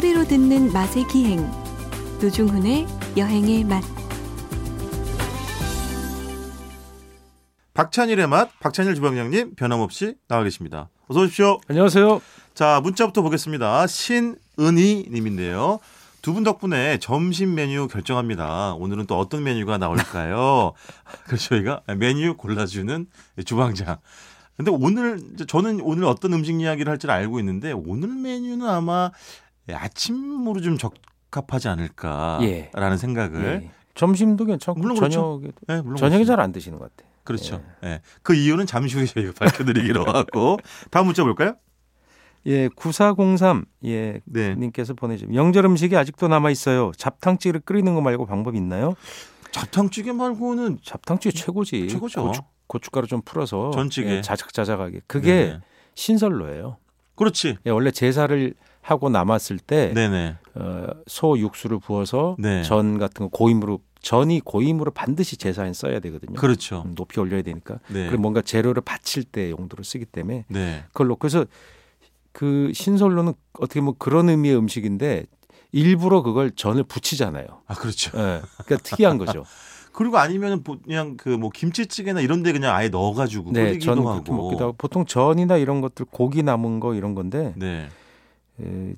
[0.00, 1.46] 소리로 듣는 맛의 기행
[2.22, 2.86] 노중훈의
[3.18, 3.84] 여행의 맛
[7.74, 10.88] 박찬일의 맛 박찬일 주방장님 변함없이 나와 계십니다.
[11.08, 11.60] 어서 오십시오.
[11.68, 12.22] 안녕하세요.
[12.54, 13.86] 자 문자부터 보겠습니다.
[13.86, 15.80] 신은희 님인데요.
[16.22, 18.72] 두 분 덕분에 점심 메뉴 결정합니다.
[18.76, 20.72] 오늘은 또 어떤 메뉴가 나올까요?
[21.26, 23.06] 그래서 저희가 메뉴 골라주는
[23.44, 23.98] 주방장.
[24.56, 29.10] 근데 오늘 저는 오늘 어떤 음식 이야기를 할 줄 알고 있는데 오늘 메뉴는 아마
[29.70, 32.96] 아침으로 좀 적합하지 않을까라는 예.
[32.96, 33.70] 생각을 예.
[33.94, 35.12] 점심도 괜찮고 물론 그렇죠.
[35.40, 36.24] 저녁에도 네, 물론 저녁에.
[36.24, 37.10] 잘 안 드시는 것 같아요.
[37.24, 37.62] 그렇죠.
[37.84, 38.00] 예.
[38.22, 40.58] 그 이유는 잠시 후에 저희가 밝혀드리기로 하고
[40.90, 41.54] 다음 문자 볼까요?
[42.46, 44.54] 예, 9403 예, 네.
[44.54, 46.90] 님께서 보내주신 명절 음식이 아직도 남아 있어요.
[46.96, 48.94] 잡탕찌개를 끓이는 거 말고 방법 있나요?
[49.52, 51.88] 잡탕찌개 말고는 잡탕찌개 최고지.
[51.88, 52.22] 최고죠.
[52.24, 54.08] 고추, 고춧가루 좀 풀어서 전찌개.
[54.10, 55.00] 예, 자작자작하게.
[55.06, 55.60] 그게 네네.
[55.94, 56.78] 신설로예요.
[57.16, 57.58] 그렇지.
[57.66, 60.36] 예, 원래 제사를 하고 남았을 때 네네.
[60.54, 62.62] 어, 소 육수를 부어서 네.
[62.62, 66.34] 전 같은 거 고임으로 전이 고임으로 반드시 제사에 써야 되거든요.
[66.34, 66.82] 그렇죠.
[66.86, 67.74] 음, 높이 올려야 되니까.
[67.88, 68.06] 네.
[68.06, 70.84] 그리고 뭔가 재료를 바칠 때 용도로 쓰기 때문에 네.
[70.88, 71.44] 그걸 놓고 그래서
[72.32, 75.26] 그 신설로는 어떻게 보면 그런 의미의 음식인데
[75.72, 77.46] 일부러 그걸 전을 붙이잖아요.
[77.66, 78.10] 아 그렇죠.
[78.18, 78.40] 예.
[78.64, 79.44] 그러니까 특이한 거죠.
[79.92, 84.32] 그리고 아니면 그냥 그 뭐 김치찌개나 이런데 그냥 아예 넣어가지고 네, 끓이기도 전 하고.
[84.34, 87.88] 먹기도 하고 보통 전이나 이런 것들 고기 남은 거 이런 건데 네.
[88.62, 88.94] 에,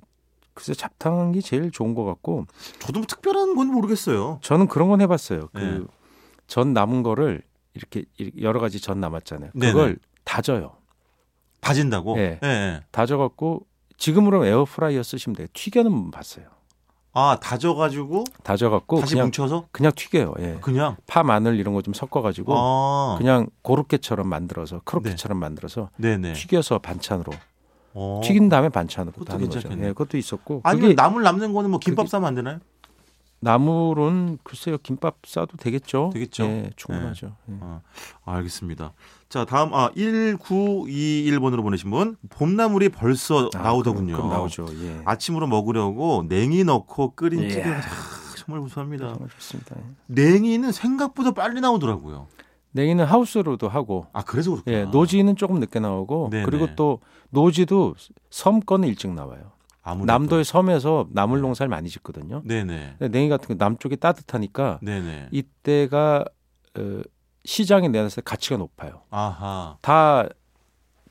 [0.54, 2.46] 글쎄 잡탕이 제일 좋은 것 같고
[2.78, 4.38] 저도 뭐 특별한 건 모르겠어요.
[4.42, 5.48] 저는 그런 건 해봤어요.
[5.54, 5.80] 네.
[6.46, 7.42] 그전 남은 거를
[7.74, 8.04] 이렇게
[8.40, 9.50] 여러 가지 전 남았잖아요.
[9.54, 9.72] 네네.
[9.72, 10.72] 그걸 다져요.
[11.60, 12.16] 다진다고.
[12.16, 12.38] 네.
[12.42, 12.80] 예, 예.
[12.90, 15.46] 다져갖고 지금으로 에어프라이어 쓰시면 돼요.
[15.52, 16.46] 튀겨는 봤어요.
[17.14, 20.34] 아 다져가지고 다져갖고 다시 그냥 뭉쳐서 그냥 튀겨요.
[20.38, 20.58] 예.
[20.60, 20.96] 그냥.
[21.06, 23.14] 파 마늘 이런 거 좀 섞어가지고 아.
[23.18, 26.32] 그냥 고로케처럼 만들어서 크로케처럼 만들어서 네네.
[26.34, 27.32] 튀겨서 반찬으로
[27.94, 28.20] 어.
[28.24, 29.60] 튀긴 다음에 반찬으로 그것도 하는 거죠.
[29.60, 29.88] 괜찮겠네.
[29.88, 32.58] 예, 그것도 있었고 아니면 나물 남는 거는 뭐 김밥 그게- 싸면 안 되나요?
[33.44, 36.10] 나물은 글쎄요 김밥 싸도 되겠죠.
[36.14, 36.44] 되겠죠.
[36.44, 37.34] 예, 충분하죠.
[37.50, 37.54] 예.
[37.60, 37.80] 아,
[38.24, 38.92] 알겠습니다.
[39.28, 44.14] 자, 다음 아 1921번으로 보내신 분 봄나물이 벌써 아, 나오더군요.
[44.14, 44.66] 그럼, 그럼 나오죠.
[44.84, 45.02] 예.
[45.04, 47.48] 아침으로 먹으려고 냉이 넣고 끓인 예.
[47.48, 47.82] 찌개가 아,
[48.36, 49.08] 정말 고소합니다.
[49.12, 49.74] 정말 좋습니다.
[49.76, 49.82] 예.
[50.06, 52.28] 냉이는 생각보다 빨리 나오더라고요.
[52.72, 54.76] 냉이는 하우스로도 하고 아, 그래서 그렇구나.
[54.76, 56.44] 예, 노지는 조금 늦게 나오고 네네.
[56.44, 57.00] 그리고 또
[57.30, 57.94] 노지도
[58.30, 59.52] 섬 거는 일찍 나와요.
[59.82, 60.06] 아무래도.
[60.12, 62.42] 남도의 섬에서 나물 농사를 많이 짓거든요.
[62.44, 62.96] 네네.
[63.10, 65.28] 냉이 같은 거 남쪽이 따뜻하니까 네네.
[65.30, 66.24] 이때가
[66.78, 67.00] 어,
[67.44, 69.02] 시장에 내놨을 때 가치가 높아요.
[69.10, 69.76] 아하.
[69.82, 70.28] 다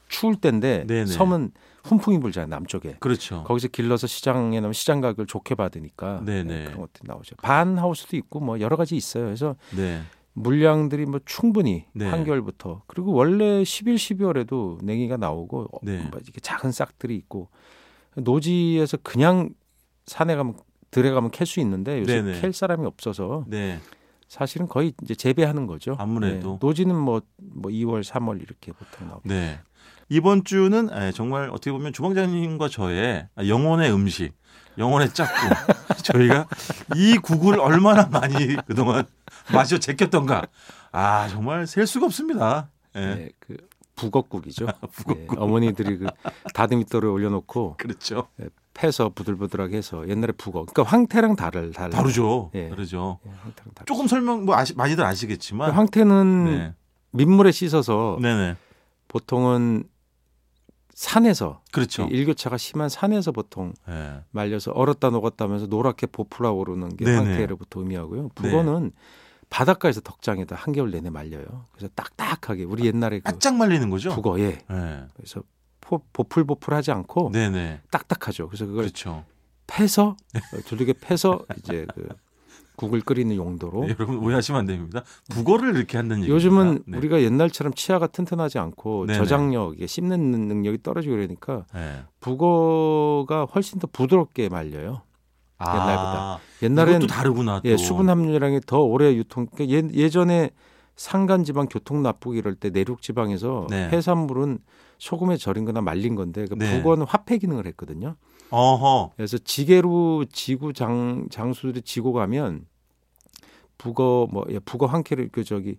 [0.07, 1.05] 추울 때인데 네네.
[1.07, 1.51] 섬은
[1.83, 2.97] 훈풍이 불잖아요 남쪽에.
[2.99, 3.43] 그렇죠.
[3.43, 6.43] 거기서 길러서 시장에 나면 시장 가격을 좋게 받으니까 네네.
[6.43, 7.35] 네, 그런 것들이 나오죠.
[7.37, 9.25] 반 하우스도 있고 뭐 여러 가지 있어요.
[9.25, 10.01] 그래서 네.
[10.33, 12.07] 물량들이 뭐 충분히 네.
[12.07, 15.97] 한겨울부터 그리고 원래 10일 12월에도 냉이가 나오고 어, 네.
[16.09, 17.49] 뭐 이렇게 작은 싹들이 있고
[18.15, 19.49] 노지에서 그냥
[20.05, 20.55] 산에 가면
[20.89, 22.41] 들에 가면 캘 수 있는데 요새 네네.
[22.41, 23.79] 캘 사람이 없어서 네.
[24.27, 25.95] 사실은 거의 이제 재배하는 거죠.
[25.99, 26.51] 아무래도.
[26.51, 26.57] 네.
[26.61, 29.23] 노지는 뭐, 뭐 2월, 3월 이렇게 보통 나오고.
[29.25, 29.59] 네.
[30.11, 34.33] 이번 주는 에, 정말 어떻게 보면 주방장님과 저의 영혼의 음식,
[34.77, 35.49] 영혼의 짝꿍.
[36.03, 36.47] 저희가
[36.97, 39.05] 이 국을 얼마나 많이 그동안
[39.53, 40.47] 마셔 제꼈던가.
[40.91, 42.69] 아, 정말 셀 수가 없습니다.
[42.97, 42.99] 예.
[42.99, 43.55] 네, 그
[43.95, 44.67] 북엇국이죠.
[44.91, 45.35] 북엇국.
[45.35, 46.07] 네, 어머니들이 그
[46.55, 48.27] 다듬이돌에 올려놓고 그렇죠.
[48.73, 50.65] 패서 부들부들하게 해서 옛날에 북어.
[50.65, 52.51] 그러니까 황태랑 다를 달 다르죠.
[52.53, 52.67] 예.
[52.67, 53.19] 다르죠.
[53.25, 53.85] 예, 황태랑 다르.
[53.85, 55.71] 조금 설명 뭐 아시, 많이들 아시겠지만.
[55.71, 56.73] 황태는 네.
[57.11, 58.57] 민물에 씻어서 네네.
[59.07, 59.85] 보통은
[60.93, 62.07] 산에서 그렇죠.
[62.07, 64.21] 일교차가 심한 산에서 보통 예.
[64.31, 67.17] 말려서 얼었다 녹았다 하면서 노랗게 보풀어 오르는 게 네네.
[67.17, 68.29] 황태로부터 의미하고요.
[68.35, 68.91] 북어는
[69.49, 71.67] 바닷가에서 덕장에다 한겨울 내내 말려요.
[71.71, 74.09] 그래서 딱딱하게 우리 옛날에 그 바짝 말리는 거죠.
[74.11, 74.59] 북어 예.
[74.71, 75.03] 예.
[75.15, 75.43] 그래서
[75.81, 77.81] 포, 보풀보풀하지 않고 네네.
[77.91, 78.47] 딱딱하죠.
[78.47, 79.25] 그래서 그걸 그렇죠.
[79.67, 82.07] 패서 어, 두들겨 패서 이제 그
[82.81, 85.03] 국을 끓이는 용도로 네, 여러분 오해하시면 안 됩니다.
[85.29, 86.33] 북어를 이렇게 한다는 얘기입니다.
[86.33, 86.97] 요즘은 네.
[86.97, 89.19] 우리가 옛날처럼 치아가 튼튼하지 않고 네네.
[89.19, 92.01] 저장력, 씹는 능력이 떨어지고 그러니까 네.
[92.21, 95.03] 북어가 훨씬 더 부드럽게 말려요.
[95.59, 96.97] 아, 옛날보다.
[96.97, 97.61] 이것도 다르구나.
[97.61, 97.69] 또.
[97.69, 99.45] 예, 수분 함유량이 더 오래 유통.
[99.45, 100.49] 그러니까 예, 예전에
[100.95, 103.89] 산간 지방 교통 나쁘기 이럴 때 내륙 지방에서 네.
[103.89, 104.57] 해산물은
[104.97, 106.77] 소금에 절인 거나 말린 건데 그 네.
[106.81, 108.15] 북어는 화폐 기능을 했거든요.
[108.49, 109.11] 어허.
[109.15, 112.65] 그래서 지게로 지구 장 장수들이 지고 가면
[113.81, 115.75] 북어 뭐 예, 북어 한 쾌를 그 저기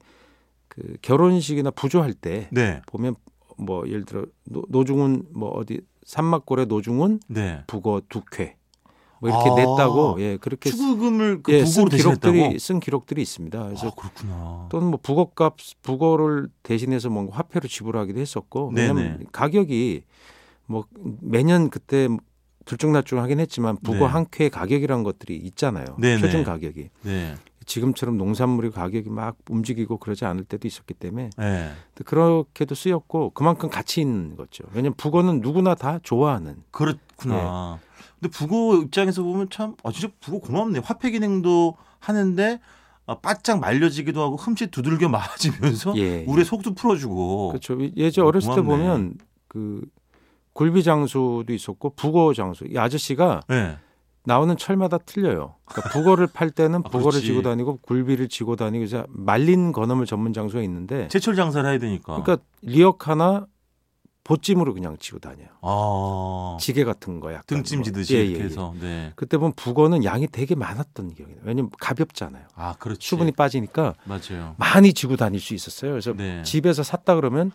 [0.69, 2.83] 그 결혼식이나 부조할 때 네.
[2.87, 3.15] 보면
[3.57, 7.63] 뭐 예를 들어 노, 노중훈 뭐 어디 산막골의 노중훈 네.
[7.69, 8.57] 북어 두 쾌
[9.21, 12.59] 뭐 이렇게 아, 냈다고 예 그렇게 쓰- 축의금을 그 예, 쓴 기록들이 대신했다고.
[12.59, 13.63] 쓴 기록들이 있습니다.
[13.67, 14.67] 그래서 아, 그렇구나.
[14.69, 19.25] 또는 뭐 북어값 북어를 대신해서 뭔가 화폐로 지불하기도 했었고 왜냐하면 네네.
[19.31, 20.03] 가격이
[20.67, 20.87] 뭐
[21.21, 22.09] 매년 그때
[22.65, 24.05] 들쭉날쭉하긴 했지만 북어 네.
[24.07, 25.85] 한쾌 가격이란 것들이 있잖아요.
[26.01, 26.21] 네네.
[26.21, 26.91] 표준 가격이.
[27.03, 27.35] 네.
[27.65, 31.71] 지금처럼 농산물이 가격이 막 움직이고 그러지 않을 때도 있었기 때문에 네.
[32.05, 34.65] 그렇게도 쓰였고 그만큼 가치 있는 거죠.
[34.73, 36.57] 왜냐하면 북어는 누구나 다 좋아하는.
[36.71, 37.79] 그렇구나.
[38.21, 40.81] 근데 북어 입장에서 보면 참, 아, 진짜 북어 고맙네.
[40.85, 42.61] 화폐 기능도 하는데,
[43.07, 46.25] 아, 바짝 말려지기도 하고, 흠칫 두들겨 맞으면서, 예.
[46.25, 47.49] 우리의 속도 풀어주고.
[47.49, 47.79] 그렇죠.
[47.97, 48.85] 예전 어렸을 때 고맙네.
[48.85, 49.19] 보면
[49.49, 49.83] 그
[50.53, 52.67] 굴비 장수도 있었고 북어 장수.
[52.67, 53.77] 이 아저씨가 네.
[54.25, 55.57] 나오는 철마다 틀려요.
[55.65, 57.27] 그러니까 북어를 팔 때는 아, 북어를 그렇지.
[57.27, 62.23] 지고 다니고 굴비를 지고 다니고 이제 말린 건어물 전문 장소가 있는데 제철 장사를 해야 되니까.
[62.23, 63.47] 그러니까 리역 하나
[64.25, 65.49] 보찜으로 그냥 지고 다녀요.
[65.63, 66.57] 아.
[66.61, 68.23] 지게 같은 거 약간 등짐 지듯이 뭐.
[68.23, 68.49] 예, 이렇게 예, 예.
[68.49, 68.75] 해서.
[68.81, 69.13] 네.
[69.17, 71.43] 그때 보면 북어는 양이 되게 많았던 기억이 나요.
[71.45, 72.45] 왜냐면 가볍잖아요.
[72.55, 73.07] 아, 그렇지.
[73.07, 74.55] 수분이 빠지니까 맞아요.
[74.59, 75.91] 많이 지고 다닐 수 있었어요.
[75.91, 76.43] 그래서 네.
[76.45, 77.51] 집에서 샀다 그러면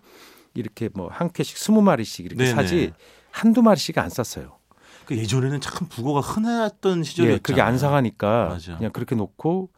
[0.56, 2.54] 이렇게 뭐한 캔씩 스무 마리씩 이렇게 네네.
[2.54, 2.92] 사지
[3.32, 4.57] 한두 마리씩 안 샀어요.
[5.08, 7.36] 그 예전에는 참 북어가 흔했던 시절이었잖아요.
[7.36, 8.76] 예, 그게 안 상하니까 맞아.
[8.78, 9.70] 그냥 그렇게 놓고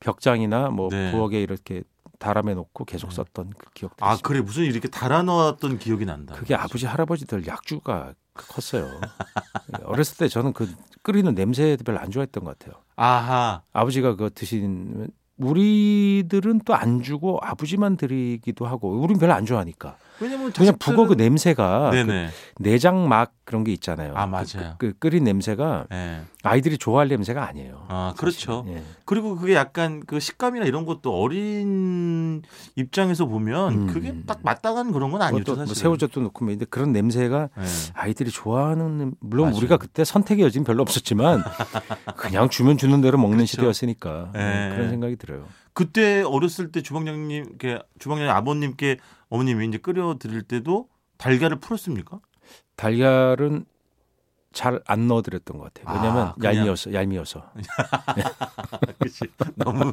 [0.00, 1.10] 벽장이나 뭐 네.
[1.10, 1.82] 부엌에 이렇게
[2.18, 3.16] 다람에 놓고 계속 네.
[3.16, 4.28] 썼던 그 기억들이 아, 있습니다.
[4.28, 4.40] 그래.
[4.42, 6.34] 무슨 이렇게 달아 놓았던 기억이 난다.
[6.34, 9.00] 그게 아버지 할아버지들 약주가 컸어요.
[9.84, 10.70] 어렸을 때 저는 그
[11.02, 12.80] 끓이는 냄새 별로 안 좋아했던 것 같아요.
[12.96, 13.62] 아하.
[13.72, 15.08] 아버지가 그거 드시는
[15.38, 21.14] 우리들은 또 안 주고 아버지만 드리기도 하고 우린 별로 안 좋아하니까 왜냐면 그냥 북어 그
[21.14, 22.28] 냄새가 그 네네.
[22.60, 24.12] 내장 막 그런 게 있잖아요.
[24.14, 24.74] 아, 그- 맞아요.
[24.78, 26.20] 그, 그 끓인 냄새가 예.
[26.42, 27.84] 아이들이 좋아할 냄새가 아니에요.
[27.88, 28.64] 아, 그렇죠.
[28.68, 28.82] 예.
[29.04, 32.42] 그리고 그게 약간 그 식감이나 이런 것도 어린
[32.76, 33.86] 입장에서 보면 음.
[33.88, 35.82] 그게 딱 마땅한 그런 건 아니죠 그것도 뭐 사실.
[35.82, 37.64] 새우젓도 넣고 뭐 근데 그런 냄새가 네.
[37.94, 39.58] 아이들이 좋아하는 냄- 물론 맞아요.
[39.58, 41.42] 우리가 그때 선택의 여지는 별로 없었지만
[42.16, 43.50] 그냥 주면 주는 대로 먹는 그렇죠.
[43.50, 44.74] 시대였으니까 네, 예.
[44.76, 45.46] 그런 생각이 들어요.
[45.72, 47.58] 그때 어렸을 때 주방장님,
[47.98, 48.98] 주방장님 아버님께
[49.28, 50.88] 어머님이 이제 끓여 드릴 때도
[51.18, 52.20] 달걀을 풀었습니까?
[52.76, 53.64] 달걀은
[54.52, 55.96] 잘 안 넣어드렸던 것 같아요.
[55.96, 57.42] 왜냐하면 아, 얄미워서 얄미워서.
[59.00, 59.24] 그렇지.
[59.56, 59.92] 너무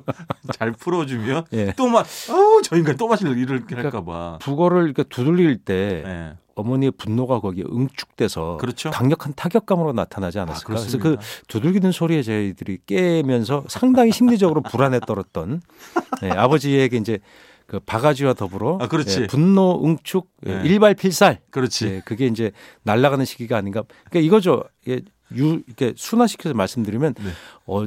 [0.53, 1.73] 잘 풀어주면 예.
[1.75, 4.37] 또 막, 어우 저 인간 또 마실 이렇게 그러니까 할까봐.
[4.41, 6.37] 북어를 이렇게 두들릴 때 예.
[6.53, 8.91] 어머니의 분노가 거기에 응축돼서 그렇죠.
[8.91, 10.73] 강력한 타격감으로 나타나지 않았을까.
[10.73, 11.17] 아, 그래서 그.
[11.47, 15.61] 두들기는 소리에 저희들이 깨면서 상당히 심리적으로 불안에 떨었던
[16.23, 17.19] 예, 아버지에게 이제
[17.71, 19.21] 그 바가지와 더불어 아, 그렇지.
[19.21, 20.67] 예, 분노 응축 예, 네.
[20.67, 21.85] 일발 필살 그렇지.
[21.87, 22.51] 예, 그게 이제
[22.83, 23.83] 날아가는 시기가 아닌가.
[24.09, 24.65] 그러니까 이거죠.
[24.89, 24.99] 예,
[25.37, 27.29] 유 이렇게 순화시켜서 말씀드리면 네.
[27.67, 27.85] 어,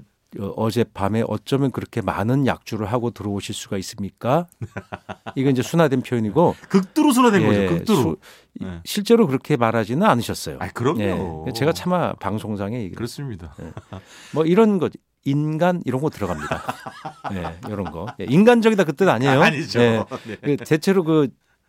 [0.56, 4.46] 어제 밤에 어쩌면 그렇게 많은 약주를 하고 들어오실 수가 있습니까?
[5.36, 7.74] 이건 이제 순화된 표현이고 극도로 순화된 예, 거죠.
[7.74, 8.00] 극도로.
[8.00, 8.16] 수-
[8.60, 8.80] 이- 네.
[8.86, 10.56] 실제로 그렇게 말하지는 않으셨어요.
[10.60, 11.44] 아, 그럼요.
[11.48, 13.54] 예, 제가 차마 방송상에 그렇습니다.
[14.32, 14.88] 뭐 이런 거
[15.24, 16.62] 인간 이런 거 들어갑니다.
[17.32, 19.42] 네, 이런 거 예, 인간적이다 그뜻 아니에요?
[19.42, 19.80] 아니죠.
[19.80, 20.36] 예, 네.
[20.42, 21.28] 그 대체로 그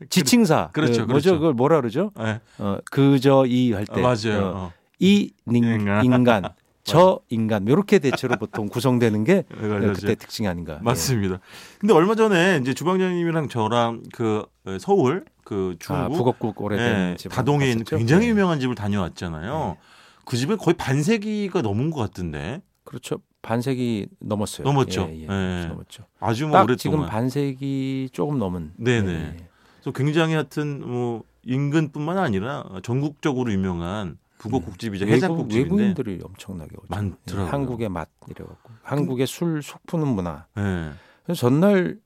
[0.09, 1.29] 지칭사 그렇죠, 그 뭐죠?
[1.29, 1.33] 그렇죠.
[1.39, 2.11] 그걸 뭐라 그러죠?
[2.19, 2.39] 예.
[2.57, 4.45] 어, 그저 이할 아, 때 맞아요.
[4.45, 4.73] 어, 어.
[4.99, 6.05] 이 닝, 인간.
[6.05, 6.43] 인간
[6.83, 9.93] 저 인간 이렇게 대체로 보통 구성되는 게 네.
[9.93, 10.79] 그때 특징이 아닌가.
[10.83, 11.39] 맞습니다.
[11.79, 14.45] 근데 얼마 전에 이제 주방장님이랑 저랑 그
[14.79, 15.77] 서울 그 예.
[15.79, 17.85] 중구 아, 북어국 오래된 예, 집 다동에 있는?
[17.85, 18.31] 굉장히 네.
[18.31, 19.77] 유명한 집을 다녀왔잖아요.
[20.25, 23.19] 그 집에 거의 반세기가 넘은 것 같은데 그렇죠.
[23.45, 24.65] 반세기 넘었어요.
[24.65, 25.07] 넘었죠.
[25.11, 25.65] 예, 예, 예.
[25.67, 26.03] 넘었죠.
[26.19, 26.77] 아주 뭐딱 오랫동안.
[26.77, 28.73] 지금 반세기 조금 넘은.
[28.77, 29.11] 네네.
[29.11, 29.47] 예.
[29.81, 35.09] 그래서 굉장히 하여튼 뭐 인근뿐만 아니라 전국적으로 유명한 북어 국집이자 음.
[35.09, 36.87] 외국, 해장국집인데 외국인들이 엄청나게 오죠.
[36.89, 37.45] 많더라고요.
[37.45, 40.47] 예, 한국의 맛 이래갖고 한국의 술 속푸는 문화.
[40.57, 40.89] 예.
[41.23, 41.99] 그래서 전날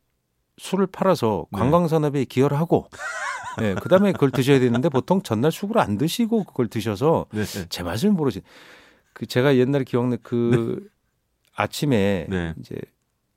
[0.58, 1.58] 술을 팔아서 네.
[1.58, 2.90] 관광 산업에 기여를 하고,
[3.62, 7.44] 예, 그다음에 그걸 드셔야 되는데 보통 전날 술을 안 드시고 그걸 드셔서 네.
[7.70, 8.42] 제 맛을 모르지.
[9.14, 10.86] 그 제가 옛날에 기억나 그
[11.64, 12.54] 아침에 네.
[12.60, 12.76] 이제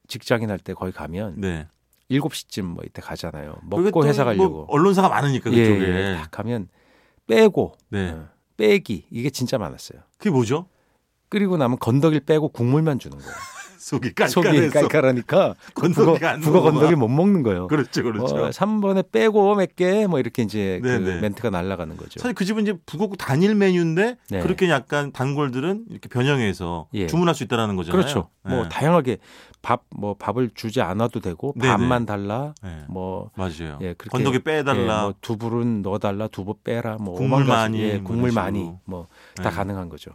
[0.08, 1.66] 직장인 할 때 거기 가면 네.
[2.10, 3.56] 7시쯤 뭐 이때 가잖아요.
[3.62, 4.66] 먹고 또 회사 뭐 가려고.
[4.68, 5.88] 언론사가 많으니까 예, 그쪽에.
[5.88, 6.68] 예, 딱 가면
[7.26, 8.10] 빼고 네.
[8.10, 10.00] 어, 빼기 이게 진짜 많았어요.
[10.18, 10.66] 그게 뭐죠?
[11.30, 13.32] 끓이고 나면 건더기를 빼고 국물만 주는 거예요.
[13.82, 14.80] 속이 속이 깔깔해서.
[14.80, 16.60] 깔깔하니까 건더기가 북어, 안 북어.
[16.62, 17.66] 건더기 못 먹는 거예요.
[17.66, 18.36] 그렇죠, 그렇죠.
[18.36, 20.88] 어, 3번에 빼고 몇 개 뭐 이렇게 이제 그.
[21.20, 22.20] 멘트가 날아가는 거죠.
[22.20, 24.40] 사실 그 집은 이제 북어국 단일 메뉴인데 네.
[24.40, 27.06] 그렇게 약간 단골들은 이렇게 변형해서 예.
[27.08, 28.00] 주문할 수 있다라는 거잖아요.
[28.00, 28.28] 그렇죠.
[28.44, 28.68] 뭐 네.
[28.68, 29.18] 다양하게
[29.62, 31.68] 밥 뭐 밥을 주지 않아도 되고 네네.
[31.72, 32.54] 밥만 달라.
[32.62, 32.84] 네.
[32.88, 33.78] 뭐 맞아요.
[33.80, 34.80] 예, 그렇게 건더기 빼달라.
[34.80, 38.80] 예, 뭐 두부는 넣어달라, 두부 빼라, 뭐 국물 많이, 예, 뭐 국물 많이, 식으로.
[38.84, 39.50] 뭐다 네.
[39.50, 40.10] 가능한 거죠.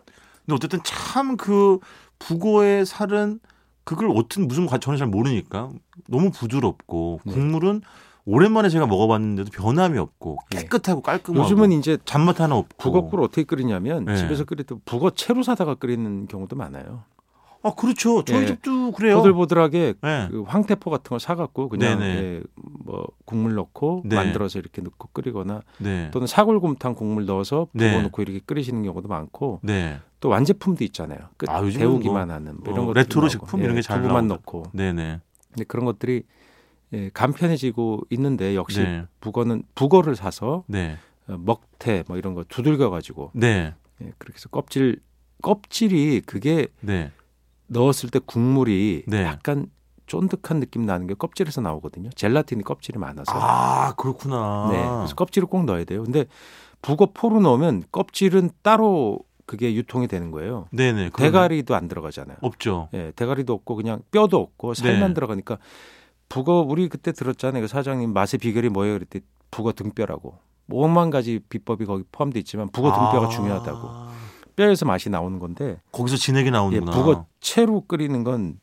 [0.45, 1.79] 근데 어쨌든 참 그
[2.19, 3.39] 북어의 살은
[3.87, 5.69] 그걸 어떤 무슨 과 저는 잘 모르니까
[6.09, 7.31] 너무 부드럽고 네.
[7.31, 7.81] 국물은
[8.25, 10.57] 오랜만에 제가 먹어봤는데도 변함이 없고 예.
[10.59, 14.17] 깨끗하고 깔끔하고 요즘은 이제 잔맛 하나 없고 북어국을 어떻게 끓이냐면 네.
[14.17, 17.05] 집에서 끓일 때 북어 채로 사다가 끓이는 경우도 많아요.
[17.63, 18.23] 아 그렇죠.
[18.23, 18.45] 저희 예.
[18.45, 19.17] 집도 그래요.
[19.17, 20.27] 보들보들하게 네.
[20.29, 22.01] 그 황태포 같은 걸 사갖고 그냥.
[22.01, 22.41] 예,
[22.87, 24.15] 뭐 국물 넣고 네.
[24.15, 26.09] 만들어서 이렇게 넣고 끓이거나 네.
[26.11, 27.91] 또는 사골곰탕 국물 넣어서 네.
[27.91, 29.99] 부어놓고 이렇게 끓이시는 경우도 많고 네.
[30.21, 31.19] 또 완제품도 있잖아요.
[31.35, 34.41] 끝 아, 데우기만 뭐, 하는 뭐 어, 이런 것 레토르트 식품 이런 게잘 두부만 나오죠.
[34.41, 35.19] 넣고 네네.
[35.49, 36.23] 근데 그런 것들이
[36.93, 39.03] 예, 간편해지고 있는데 역시 네.
[39.19, 40.97] 북어는 북어를 사서 네.
[41.27, 43.73] 어, 먹태 뭐 이런 거 두들겨 가지고 네.
[44.01, 45.01] 예, 그렇게 해서 껍질
[45.41, 47.11] 껍질이 그게 네.
[47.67, 49.23] 넣었을 때 국물이 네.
[49.23, 49.67] 약간
[50.07, 52.09] 쫀득한 느낌 나는 게 껍질에서 나오거든요.
[52.11, 53.33] 젤라틴이 껍질이 많아서.
[53.35, 54.69] 아 그렇구나.
[54.71, 54.77] 네.
[54.77, 56.03] 그래서 껍질을 꼭 넣어야 돼요.
[56.03, 56.25] 근데
[56.81, 60.67] 북어 포로 넣으면 껍질은 따로 그게 유통이 되는 거예요.
[60.71, 61.09] 네네.
[61.09, 61.31] 그러네.
[61.31, 62.37] 대가리도 안 들어가잖아요.
[62.41, 62.89] 없죠.
[62.93, 65.13] 예, 대가리도 없고 그냥 뼈도 없고 살만 네.
[65.13, 65.57] 들어가니까
[66.29, 67.61] 북어 우리 그때 들었잖아요.
[67.61, 68.95] 그 사장님 맛의 비결이 뭐예요?
[68.95, 70.37] 그랬더니 북어 등뼈라고.
[70.65, 74.06] 뭐 오만 가지 비법이 거기 포함돼 있지만 북어 등뼈가 아, 중요하다고.
[74.57, 76.91] 뼈에서 맛이 나오는 건데 거기서 진액이 예, 나오는구나.
[76.91, 78.59] 북어 채로 끓이는 건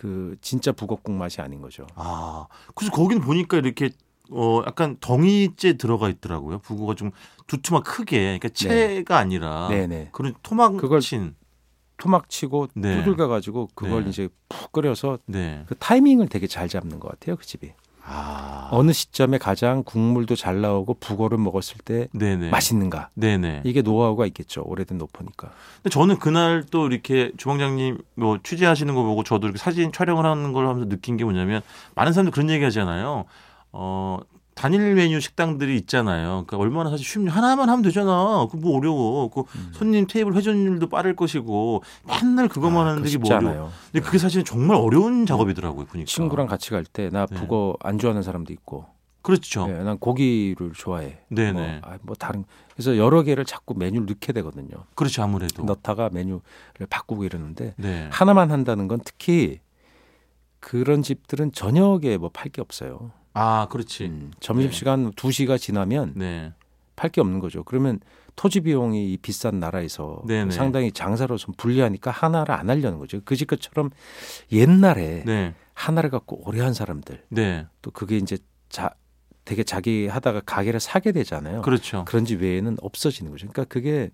[0.00, 1.86] 그 진짜 북어국 맛이 아닌 거죠.
[1.94, 3.90] 아, 그래서 거기는 보니까 이렇게
[4.30, 6.60] 어 약간 덩이째 들어가 있더라고요.
[6.60, 7.10] 북어가 좀
[7.48, 9.86] 두툼한 크게, 그러니까 채가 아니라 네.
[9.86, 10.08] 네네.
[10.12, 11.34] 그런 토막 그걸 친.
[11.98, 12.96] 토막 치고 네.
[12.96, 14.08] 두들겨 가지고 그걸 네.
[14.08, 15.64] 이제 푹 끓여서 네.
[15.68, 17.36] 그 타이밍을 되게 잘 잡는 것 같아요.
[17.36, 17.70] 그 집이.
[18.12, 22.50] 아, 어느 시점에 가장 국물도 잘 나오고 북어를 먹었을 때 네네.
[22.50, 23.10] 맛있는가.
[23.14, 23.62] 네네.
[23.64, 24.62] 이게 노하우가 있겠죠.
[24.66, 25.50] 오래된 노포니까.
[25.76, 30.52] 근데 저는 그날 또 이렇게 주방장님 뭐 취재하시는 거 보고 저도 이렇게 사진 촬영을 하는
[30.52, 31.62] 걸 하면서 느낀 게 뭐냐면
[31.94, 33.26] 많은 사람들 그런 얘기 하잖아요.
[33.72, 34.18] 어,
[34.60, 36.44] 단일 메뉴 식당들이 있잖아요.
[36.46, 37.32] 그러니까 얼마나 사실 쉽냐.
[37.32, 38.46] 하나만 하면 되잖아.
[38.50, 39.30] 그 뭐 어려워.
[39.30, 39.70] 그 음.
[39.72, 43.70] 손님 테이블 회전율도 빠를 것이고 맨날 그것만 아, 하는데 이게 쉽지 뭐 어려워.
[43.90, 45.86] 근데 그게 사실은 정말 어려운 작업이더라고요.
[45.86, 46.06] 보니까.
[46.06, 47.36] 친구랑 같이 갈 때나 네.
[47.36, 48.84] 북어 안 좋아하는 사람도 있고.
[49.22, 49.66] 그렇죠.
[49.70, 51.20] 예, 난 고기를 좋아해.
[51.28, 51.52] 네네.
[51.52, 54.68] 뭐, 아, 뭐 다른 그래서 여러 개를 자꾸 메뉴를 넣게 되거든요.
[54.94, 55.22] 그렇죠.
[55.22, 55.62] 아무래도.
[55.64, 56.40] 넣다가 메뉴를
[56.90, 58.08] 바꾸고 이러는데 네.
[58.12, 59.60] 하나만 한다는 건 특히
[60.58, 63.10] 그런 집들은 저녁에 뭐 팔 게 없어요.
[63.32, 64.04] 아, 그렇지.
[64.06, 66.52] 음, 점심시간 두 2시가 지나면 네.
[66.96, 67.64] 팔게 없는 거죠.
[67.64, 68.00] 그러면
[68.36, 70.50] 토지 비용이 이 비싼 나라에서 네네.
[70.50, 73.20] 상당히 장사로 좀 불리하니까 하나를 안 하려는 거죠.
[73.24, 73.90] 그집 것처럼
[74.52, 75.54] 옛날에 네.
[75.74, 77.66] 하나를 갖고 오래 한 사람들 네.
[77.82, 78.90] 또 그게 이제 자
[79.44, 81.62] 되게 자기 하다가 가게를 사게 되잖아요.
[81.62, 82.04] 그렇죠.
[82.06, 83.48] 그런 집 외에는 없어지는 거죠.
[83.48, 84.10] 그러니까 그게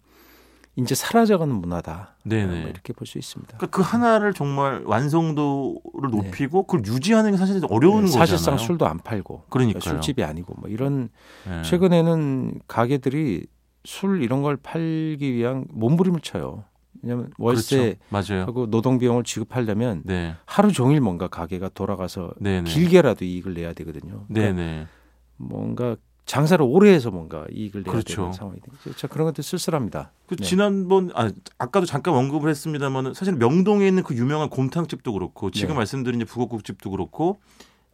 [0.76, 2.16] 이제 사라져가는 문화다.
[2.24, 2.60] 네네.
[2.60, 3.56] 뭐 이렇게 볼 수 있습니다.
[3.56, 8.66] 그러니까 그 하나를 정말 완성도를 높이고 그걸 유지하는 게 사실 어려운 네, 사실상 거잖아요.
[8.66, 9.80] 술도 안 팔고 그러니까요.
[9.80, 11.08] 술집이 아니고 뭐 이런
[11.48, 11.62] 네.
[11.62, 13.46] 최근에는 가게들이
[13.84, 16.64] 술 이런 걸 팔기 위한 몸부림을 쳐요.
[17.02, 18.54] 왜냐하면 월세하고 그렇죠.
[18.54, 18.66] 맞아요.
[18.70, 20.34] 노동 비용을 지급하려면 네.
[20.44, 22.68] 하루 종일 뭔가 가게가 돌아가서 네네.
[22.70, 24.24] 길게라도 이익을 내야 되거든요.
[24.28, 24.88] 그러니까.
[25.36, 28.16] 뭔가 장사를 오래 해서 뭔가 이익을 내야 그렇죠.
[28.16, 28.96] 되는 상황이 되죠.
[28.96, 30.10] 자, 그런 것들 쓸쓸합니다.
[30.26, 30.44] 그 네.
[30.44, 35.74] 지난번 아 아까도 잠깐 언급을 했습니다만은 사실 명동에 있는 그 유명한 곰탕집도 그렇고 지금 네.
[35.78, 37.38] 말씀드린 북어국집도 그렇고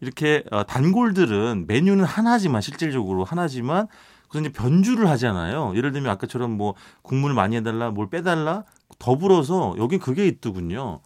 [0.01, 3.87] 이렇게 어, 단골들은 메뉴는 하나지만 실질적으로 하나지만
[4.29, 5.75] 그래서 이제 변주를 하잖아요.
[5.77, 8.65] 예를 들면 아까처럼 뭐 국물 많이 해달라, 뭘 빼달라
[8.99, 11.01] 더불어서 여긴 그게 있더군요.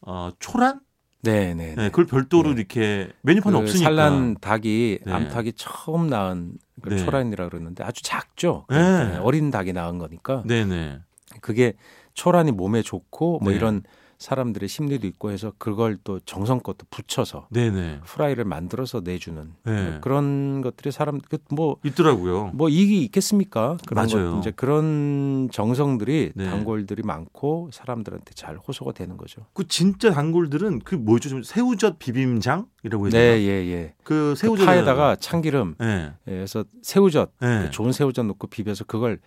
[0.00, 0.80] 어, 초란?
[1.22, 1.74] 네, 네.
[1.76, 2.56] 네, 그걸 별도로 네.
[2.56, 3.84] 이렇게 메뉴판에 그 없으니까.
[3.84, 5.12] 산란 닭이 네.
[5.12, 6.96] 암탉이 처음 낳은 그 네.
[6.98, 8.66] 초란이라 그러는데 아주 작죠.
[8.68, 8.76] 네.
[8.78, 10.98] 네, 어린 닭이 낳은 거니까 네 네.
[11.40, 11.74] 그게
[12.14, 13.56] 초란이 몸에 좋고 뭐 네.
[13.56, 13.82] 이런
[14.22, 18.00] 사람들의 심리도 있고 해서 그걸 또 정성껏 또 붙여서 네네.
[18.04, 19.98] 프라이를 만들어서 내주는 네.
[20.00, 22.52] 그런 것들이 사람 그뭐뭐 있더라고요.
[22.70, 23.76] 이익이 있겠습니까?
[23.86, 24.32] 그런 맞아요.
[24.32, 26.44] 것, 이제 그런 정성들이 네.
[26.48, 29.42] 단골들이 많고 사람들한테 잘 호소가 되는 거죠.
[29.52, 31.28] 그 진짜 단골들은 그 뭐죠?
[31.28, 33.10] 좀 새우젓 비빔장이라고 되나?
[33.10, 33.94] 네, 예, 예.
[34.04, 36.12] 그그 새우젓 파에다가 참기름, 네.
[36.28, 37.70] 예, 그래서 새우젓, 네.
[37.70, 39.18] 좋은 새우젓 넣고 비벼서 그걸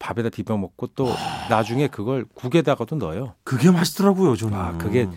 [0.00, 1.14] 밥에다 비벼 먹고 또
[1.48, 3.34] 나중에 그걸 국에다가도 넣어요.
[3.44, 4.58] 그게 맛있더라고요, 저는.
[4.58, 5.08] 아, 그게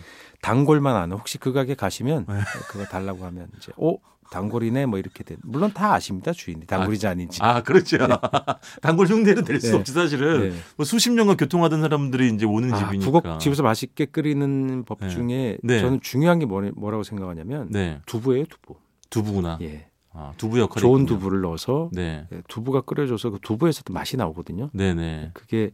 [0.42, 2.34] 단골만 아는 혹시 그 가게 가시면 네.
[2.68, 3.98] 그거 달라고 하면 이제 오
[4.30, 5.36] 단골이네 뭐 이렇게 돼.
[5.42, 6.66] 물론 다 아십니다 주인이
[7.06, 7.38] 아닌지.
[7.42, 7.96] 아, 그렇죠.
[8.82, 9.76] 단골 흉내는 낼수 네.
[9.78, 10.50] 없지 사실은.
[10.50, 10.56] 네.
[10.76, 13.10] 뭐 수십 년간 교통하던 사람들이 이제 오는 아, 집이니까.
[13.10, 15.08] 북어 집에서 맛있게 끓이는 법 네.
[15.08, 15.80] 중에 네.
[15.80, 18.00] 저는 중요한 게 뭐라- 뭐라고 생각하냐면 네.
[18.06, 18.76] 두부예요 두부.
[19.08, 19.58] 두부구나.
[19.62, 19.86] 예.
[20.14, 21.18] 아, 두부 역할이 좋은 있군요.
[21.18, 22.26] 두부를 넣어서 네.
[22.32, 24.70] 예, 두부가 끓여져서 그 두부에서 도 맛이 나오거든요.
[24.72, 25.30] 네, 네.
[25.34, 25.72] 그게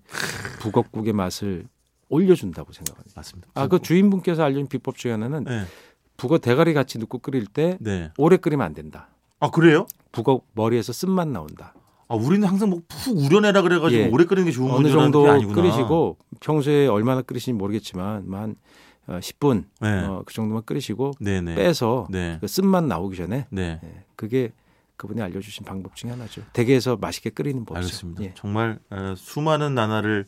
[0.61, 1.67] 북어국의 맛을
[2.09, 3.13] 올려준다고 생각합니다.
[3.15, 3.49] 맞습니다.
[3.55, 5.65] 아그 주인분께서 알려준 비법 중에 하나는 네.
[6.17, 8.11] 북어 대가리 같이 넣고 끓일 때 네.
[8.19, 9.09] 오래 끓이면 안 된다.
[9.41, 9.87] 아, 그래요?
[10.13, 11.75] 북어 머리에서 쓴맛 나온다.
[12.09, 14.09] 아, 우리는 항상 뭐 푹 우려내라 그래 가지고 예.
[14.09, 15.23] 오래 끓이는 게 좋은 어느 정도.
[15.53, 18.57] 끓이시고 평소에 얼마나 끓이시는지 모르겠지만 한
[19.11, 20.05] 어, 10분 네.
[20.05, 21.55] 어, 그 정도만 끓이시고 네, 네.
[21.57, 22.39] 빼서 네.
[22.41, 23.81] 그 쓴맛 나오기 전에 네.
[23.83, 24.53] 예, 그게
[24.97, 26.43] 그분이 알려주신 방법 중에 하나죠.
[26.53, 27.79] 댁에서 맛있게 끓이는 법이죠.
[27.85, 28.23] 알겠습니다.
[28.23, 28.35] 예.
[28.37, 30.27] 정말 에, 수많은 나날을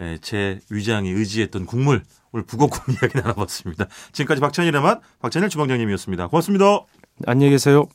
[0.00, 3.86] 예, 제 위장이 의지했던 국물 오늘 북어국 이야기 나눠봤습니다.
[4.12, 6.28] 지금까지 박찬일의 맛 박찬일 주방장님이었습니다.
[6.28, 6.84] 고맙습니다.
[7.26, 7.88] 안녕히 계세요.